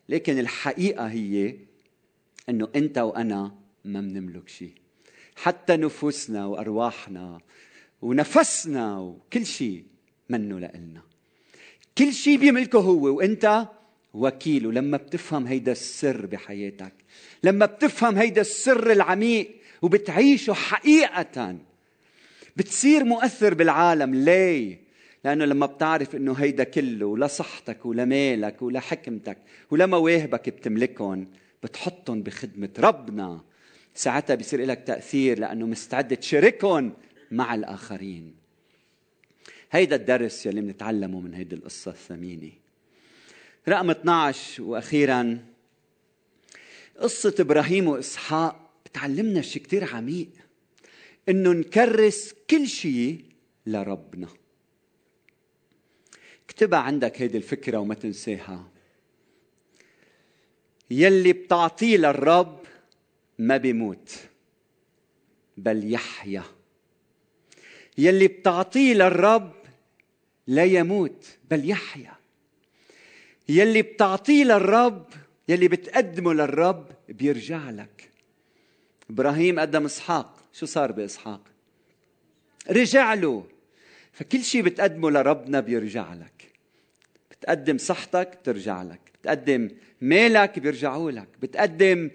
لكن 0.08 0.38
الحقيقة 0.38 1.06
هي 1.06 1.56
أنه 2.48 2.68
أنت 2.76 2.98
وأنا 2.98 3.54
ما 3.84 4.00
بنملك 4.00 4.48
شيء 4.48 4.72
حتى 5.36 5.76
نفوسنا 5.76 6.46
وأرواحنا 6.46 7.40
ونفسنا 8.02 8.98
وكل 8.98 9.46
شيء 9.46 9.84
منه 10.28 10.58
لإلنا. 10.58 11.02
كل 11.98 12.12
شيء 12.12 12.38
بيملكه 12.38 12.78
هو. 12.78 13.16
وأنت 13.16 13.68
وكيل. 14.14 14.66
ولما 14.66 14.96
بتفهم 14.96 15.46
هيدا 15.46 15.72
السر 15.72 16.26
بحياتك 16.26 16.92
لما 17.44 17.66
بتفهم 17.66 18.16
هيدا 18.16 18.40
السر 18.40 18.92
العميق 18.92 19.50
وبتعيشه 19.82 20.52
حقيقة 20.52 21.56
بتصير 22.56 23.04
مؤثر 23.04 23.54
بالعالم. 23.54 24.14
ليه؟ 24.14 24.78
لأنه 25.24 25.44
لما 25.44 25.66
بتعرف 25.66 26.16
إنه 26.16 26.32
هيدا 26.32 26.64
كله 26.64 27.18
لصحتك 27.18 27.86
ولمالك 27.86 28.62
ولحكمتك 28.62 29.38
ولمواهبك 29.70 30.48
بتملكهم 30.48 31.26
بتحطهم 31.62 32.22
بخدمة 32.22 32.70
ربنا. 32.78 33.40
ساعتها 33.94 34.34
بيصير 34.34 34.64
لك 34.64 34.82
تأثير 34.86 35.38
لأنه 35.38 35.66
مستعد 35.66 36.16
تشاركهم 36.16 36.92
مع 37.30 37.54
الآخرين. 37.54 38.34
هيدا 39.72 39.96
الدرس 39.96 40.46
يلي 40.46 40.60
بنتعلمه 40.60 41.20
من 41.20 41.34
هيدي 41.34 41.54
القصة 41.54 41.90
الثمينة. 41.90 42.50
رقم 43.68 43.90
12 43.90 44.62
وأخيرا 44.62 45.38
قصة 47.00 47.34
إبراهيم 47.40 47.88
وإسحاق 47.88 48.70
بتعلمنا 48.86 49.42
شيء 49.42 49.62
كتير 49.62 49.94
عميق 49.94 50.28
إنه 51.28 51.52
نكرس 51.52 52.34
كل 52.50 52.68
شيء 52.68 53.24
لربنا. 53.66 54.28
اكتبها 56.44 56.78
عندك 56.78 57.22
هيدي 57.22 57.36
الفكرة 57.38 57.78
وما 57.78 57.94
تنساها. 57.94 58.68
يلي 60.90 61.32
بتعطيه 61.32 61.96
للرب 61.96 62.60
ما 63.38 63.56
بيموت 63.56 64.10
بل 65.56 65.92
يحيا. 65.92 66.42
يلي 67.98 68.28
بتعطيه 68.28 68.94
للرب 68.94 69.52
لا 70.46 70.64
يموت 70.64 71.26
بل 71.50 71.70
يحيا. 71.70 72.12
يلي 73.48 73.82
بتعطيه 73.82 74.44
للرب 74.44 75.06
يلي 75.50 75.68
بتقدمه 75.68 76.34
للرب 76.34 76.86
بيرجع 77.08 77.70
لك. 77.70 78.10
إبراهيم 79.10 79.60
قدم 79.60 79.84
إسحاق. 79.84 80.40
شو 80.52 80.66
صار 80.66 80.92
بإسحاق؟ 80.92 81.40
رجع 82.70 83.14
له. 83.14 83.46
فكل 84.12 84.44
شيء 84.44 84.62
بتقدمه 84.62 85.10
لربنا 85.10 85.60
بيرجع 85.60 86.14
لك. 86.14 86.52
بتقدم 87.30 87.78
صحتك 87.78 88.38
بترجع 88.42 88.82
لك. 88.82 89.00
بتقدم 89.20 89.70
مالك 90.00 90.58
بيرجعوا 90.58 91.10
لك. 91.10 91.28
بتقدم 91.42 92.10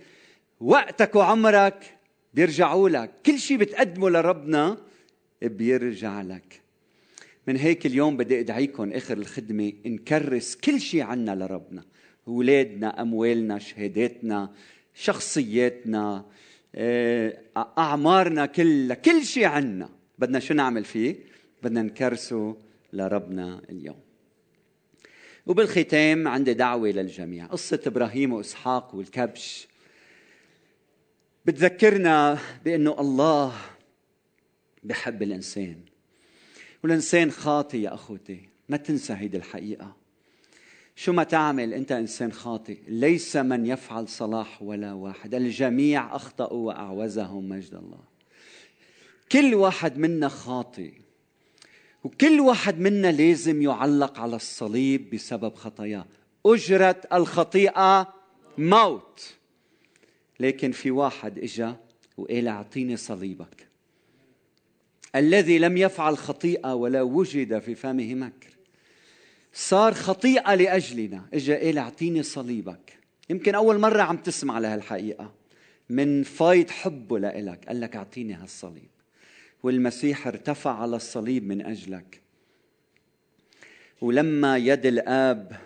وقتك 0.59 1.15
وعمرك 1.15 1.97
بيرجعوا 2.33 2.89
لك. 2.89 3.11
كل 3.25 3.39
شيء 3.39 3.57
بتقدمه 3.57 4.09
لربنا 4.09 4.77
بيرجع 5.41 6.21
لك. 6.21 6.61
من 7.47 7.57
هيك 7.57 7.85
اليوم 7.85 8.17
بدي 8.17 8.39
أدعيكم 8.39 8.91
آخر 8.91 9.17
الخدمة 9.17 9.73
نكرس 9.85 10.55
كل 10.55 10.81
شيء 10.81 11.01
عنا 11.01 11.35
لربنا. 11.35 11.83
اولادنا 12.27 13.01
أموالنا 13.01 13.59
شهاداتنا 13.59 14.53
شخصياتنا 14.93 16.25
آه، 16.75 17.37
أعمارنا 17.57 18.45
كلها 18.45 18.95
كل 18.95 19.25
شيء 19.25 19.45
عنا. 19.45 19.89
بدنا 20.19 20.39
شو 20.39 20.53
نعمل 20.53 20.85
فيه؟ 20.85 21.15
بدنا 21.63 21.81
نكرسه 21.81 22.57
لربنا 22.93 23.61
اليوم. 23.69 23.99
وبالختام 25.45 26.27
عندي 26.27 26.53
دعوة 26.53 26.89
للجميع. 26.89 27.45
قصة 27.45 27.79
إبراهيم 27.87 28.33
وإسحاق 28.33 28.95
والكبش. 28.95 29.67
بتذكرنا 31.45 32.37
بأنه 32.65 32.95
الله 32.99 33.53
بحب 34.83 35.23
الإنسان. 35.23 35.77
والإنسان 36.83 37.31
خاطي 37.31 37.81
يا 37.81 37.93
أخوتي. 37.93 38.49
ما 38.69 38.77
تنسى 38.77 39.13
هيدي 39.13 39.37
الحقيقة. 39.37 39.95
شو 40.95 41.13
ما 41.13 41.23
تعمل 41.23 41.73
أنت 41.73 41.91
إنسان 41.91 42.31
خاطئ؟ 42.31 42.77
ليس 42.87 43.35
من 43.35 43.65
يفعل 43.65 44.07
صلاح 44.07 44.61
ولا 44.61 44.93
واحد. 44.93 45.35
الجميع 45.35 46.15
أخطأوا 46.15 46.67
وأعوزهم 46.67 47.49
مجد 47.49 47.75
الله. 47.75 48.03
كل 49.31 49.55
واحد 49.55 49.97
منا 49.97 50.27
خاطئ. 50.27 50.91
وكل 52.03 52.39
واحد 52.39 52.79
منا 52.79 53.11
لازم 53.11 53.61
يعلق 53.61 54.19
على 54.19 54.35
الصليب 54.35 55.09
بسبب 55.09 55.55
خطاياه. 55.55 56.05
أجرة 56.45 57.01
الخطيئة 57.13 58.13
موت. 58.57 59.35
لكن 60.39 60.71
في 60.71 60.91
واحد 60.91 61.39
إجا 61.39 61.75
وقال 62.17 62.47
أعطيني 62.47 62.97
صليبك. 62.97 63.67
الذي 65.15 65.59
لم 65.59 65.77
يفعل 65.77 66.17
خطيئة 66.17 66.73
ولا 66.73 67.01
وجد 67.01 67.59
في 67.59 67.75
فمه 67.75 68.15
مكر. 68.15 68.49
صار 69.57 69.93
خطيئة 69.93 70.55
لأجلنا. 70.55 71.25
إجا 71.33 71.59
قال 71.59 71.77
أعطيني 71.77 72.23
صليبك. 72.23 72.99
يمكن 73.29 73.55
أول 73.55 73.79
مرة 73.79 74.01
عم 74.01 74.17
تسمع 74.17 74.59
لهالحقيقة. 74.59 75.33
من 75.89 76.23
فايض 76.23 76.69
حبه 76.69 77.19
لإلك. 77.19 77.67
قال 77.67 77.81
لك 77.81 77.95
أعطيني 77.95 78.33
هالصليب. 78.33 78.89
والمسيح 79.63 80.27
ارتفع 80.27 80.81
على 80.81 80.95
الصليب 80.95 81.47
من 81.47 81.61
أجلك. 81.61 82.21
ولما 84.01 84.57
يد 84.57 84.85
الآب 84.85 85.61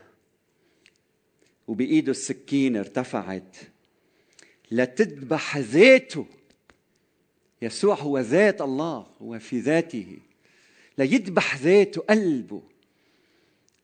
وبإيده 1.67 2.11
السكين 2.11 2.77
ارتفعت 2.77 3.57
لتذبح 4.71 5.57
ذاته. 5.57 6.25
يسوع 7.61 7.95
هو 7.95 8.19
ذات 8.19 8.61
الله 8.61 9.07
هو 9.21 9.39
في 9.39 9.59
ذاته. 9.59 10.17
ليذبح 10.97 11.57
ذاته 11.57 12.01
قلبه. 12.01 12.61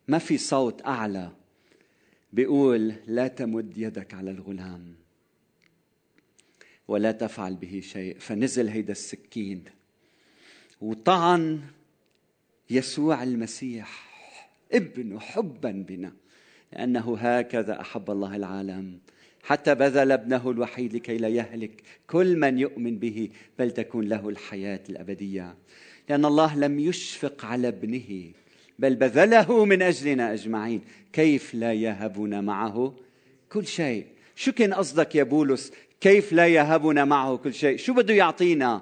ما 0.08 0.18
في 0.18 0.38
صوت 0.38 0.86
أعلى. 0.86 1.32
بيقول 2.34 2.94
لا 3.08 3.28
تمد 3.28 3.78
يدك 3.78 4.14
على 4.14 4.32
الغلام 4.32 4.96
ولا 6.88 7.12
تفعل 7.12 7.56
به 7.56 7.82
شيء. 7.84 8.20
فنزل 8.20 8.68
هيدا 8.68 8.92
السكين. 8.92 9.64
وطعن 10.82 11.62
يسوع 12.70 13.24
المسيح 13.24 14.06
ابنه 14.72 15.20
حبا 15.20 15.72
بنا 15.72 16.14
لأنه 16.74 17.18
هكذا 17.18 17.82
أحب 17.82 18.12
الله 18.12 18.36
العالم. 18.36 19.00
حتى 19.44 19.76
بذل 19.76 20.12
ابنه 20.12 20.52
الوحيد 20.52 20.94
لكي 20.94 21.18
لا 21.18 21.28
يهلك 21.28 21.84
كل 22.08 22.38
من 22.38 22.60
يؤمن 22.60 23.00
به 23.00 23.30
بل 23.60 23.72
تكون 23.72 24.06
له 24.08 24.30
الحياة 24.30 24.84
الأبدية. 24.90 25.56
لأن 26.10 26.26
الله 26.26 26.58
لم 26.58 26.80
يشفق 26.80 27.46
على 27.46 27.68
ابنه. 27.68 28.32
بل 28.80 28.96
بذله 28.96 29.66
من 29.66 29.82
أجلنا 29.82 30.34
أجمعين. 30.34 30.82
كيف 31.14 31.54
لا 31.54 31.74
يهبنا 31.74 32.42
معه 32.42 32.94
كل 33.52 33.68
شيء؟ 33.68 34.06
شو 34.36 34.52
كان 34.52 34.74
قصدك 34.74 35.16
يا 35.16 35.24
بولس؟ 35.24 35.72
كيف 36.02 36.34
لا 36.34 36.48
يهبنا 36.48 37.06
معه 37.06 37.38
كل 37.38 37.54
شيء؟ 37.54 37.78
شو 37.78 37.94
بده 37.94 38.14
يعطينا؟ 38.14 38.82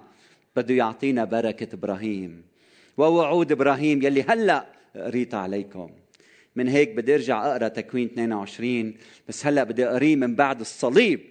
بده 0.55 0.73
يعطينا 0.73 1.25
بركة 1.25 1.75
إبراهيم. 1.75 2.43
ووعود 2.97 3.51
إبراهيم 3.51 4.03
يلي 4.03 4.23
هلأ 4.23 4.65
قريت 4.95 5.33
عليكم. 5.33 5.89
من 6.55 6.67
هيك 6.67 6.89
بدي 6.89 7.15
أرجع 7.15 7.51
أقرأ 7.51 7.67
تكوين 7.67 8.07
22 8.07 8.93
بس 9.27 9.45
هلأ 9.45 9.63
بدي 9.63 9.87
أقريه 9.87 10.15
من 10.15 10.35
بعد 10.35 10.59
الصليب 10.59 11.21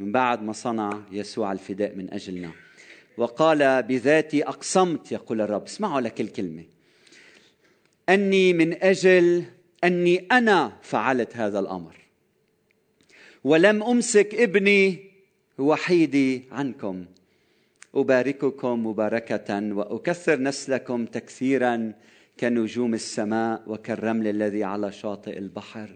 من 0.00 0.12
بعد 0.12 0.42
ما 0.42 0.52
صنع 0.52 1.00
يسوع 1.12 1.52
الفداء 1.52 1.96
من 1.96 2.12
أجلنا. 2.14 2.50
وقال 3.16 3.82
بذاتي 3.82 4.42
أقسمت 4.44 5.12
يقول 5.12 5.40
الرب. 5.40 5.64
اسمعوا 5.64 6.00
لكل 6.00 6.28
كلمة. 6.28 6.64
أني 8.08 8.52
من 8.52 8.82
أجل 8.82 9.44
أني 9.84 10.26
أنا 10.32 10.72
فعلت 10.82 11.36
هذا 11.36 11.58
الأمر. 11.58 11.96
ولم 13.44 13.82
أمسك 13.82 14.34
ابني 14.34 15.10
وحيدي 15.58 16.42
عنكم. 16.52 17.04
أبارككم 17.94 18.86
مباركة 18.86 19.74
وأكثر 19.74 20.40
نسلكم 20.40 21.06
تكثيرا 21.06 21.92
كنجوم 22.40 22.94
السماء 22.94 23.62
وكالرمل 23.66 24.28
الذي 24.28 24.64
على 24.64 24.92
شاطئ 24.92 25.38
البحر. 25.38 25.90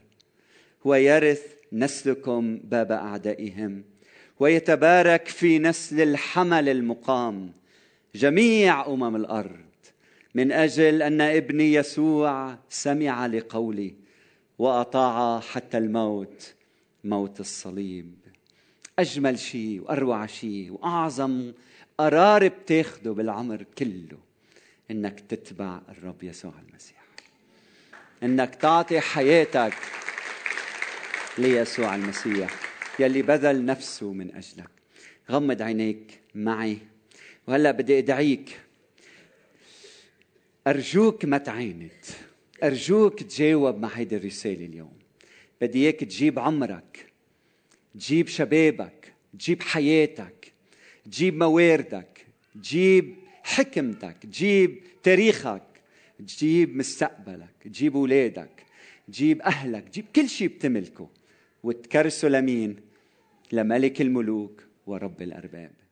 ويرث 0.85 1.43
نسلكم 1.73 2.57
باب 2.65 2.93
أعدائهم. 2.93 3.85
ويتبارك 4.41 5.29
في 5.29 5.59
نسل 5.59 6.01
الحمل 6.01 6.69
المقام 6.69 7.53
جميع 8.15 8.87
أمم 8.87 9.17
الأرض. 9.17 9.74
من 10.35 10.53
أجل 10.53 11.03
أن 11.03 11.21
ابني 11.21 11.75
يسوع 11.75 12.59
سمع 12.69 13.27
لقولي 13.27 13.95
وأطاع 14.59 15.41
حتى 15.41 15.79
الموت 15.79 16.55
موت 17.05 17.41
الصليب. 17.41 18.15
أجمل 18.99 19.39
شيء 19.39 19.83
وأروع 19.83 20.27
شيء 20.27 20.73
وأعظم 20.73 21.53
قرار 21.99 22.49
بتاخده 22.49 23.13
بالعمر 23.13 23.65
كله 23.79 24.19
إنك 24.91 25.21
تتبع 25.21 25.81
الرب 25.89 26.23
يسوع 26.23 26.53
المسيح. 26.69 27.05
إنك 28.23 28.55
تعطي 28.55 29.01
حياتك 29.01 29.75
ليسوع 31.39 31.95
المسيح 31.95 32.55
يلي 32.99 33.23
بذل 33.23 33.65
نفسه 33.65 34.13
من 34.13 34.35
أجلك. 34.35 34.71
غمض 35.31 35.63
عينيك 35.63 36.21
معي. 36.35 36.79
وهلأ 37.47 37.71
بدي 37.71 37.99
أدعيك 37.99 38.61
أرجوك 40.67 41.25
ما 41.25 41.39
تعاند. 41.39 41.91
أرجوك 42.63 43.23
تجاوب 43.23 43.79
مع 43.79 43.89
هيدي 43.89 44.17
الرسالة 44.17 44.67
اليوم. 44.67 44.93
بدي 45.61 45.79
إياك 45.79 46.01
تجيب 46.01 46.39
عمرك. 46.39 47.13
تجيب 47.95 48.29
شبابك. 48.29 49.13
تجيب 49.39 49.63
حياتك. 49.63 50.53
تجيب 51.05 51.37
مواردك. 51.37 52.27
تجيب 52.55 53.15
حكمتك. 53.43 54.17
تجيب 54.23 54.83
تاريخك. 55.03 55.63
تجيب 56.19 56.77
مستقبلك. 56.77 57.55
تجيب 57.65 57.97
اولادك 57.97 58.65
تجيب 59.09 59.43
أهلك. 59.43 59.89
تجيب 59.89 60.05
كل 60.17 60.29
شيء 60.29 60.49
بتملكه. 60.49 61.09
وتكرسه 61.63 62.29
لمين؟ 62.29 62.77
لملك 63.53 64.01
الملوك 64.01 64.63
ورب 64.87 65.23
الأرباب. 65.23 65.84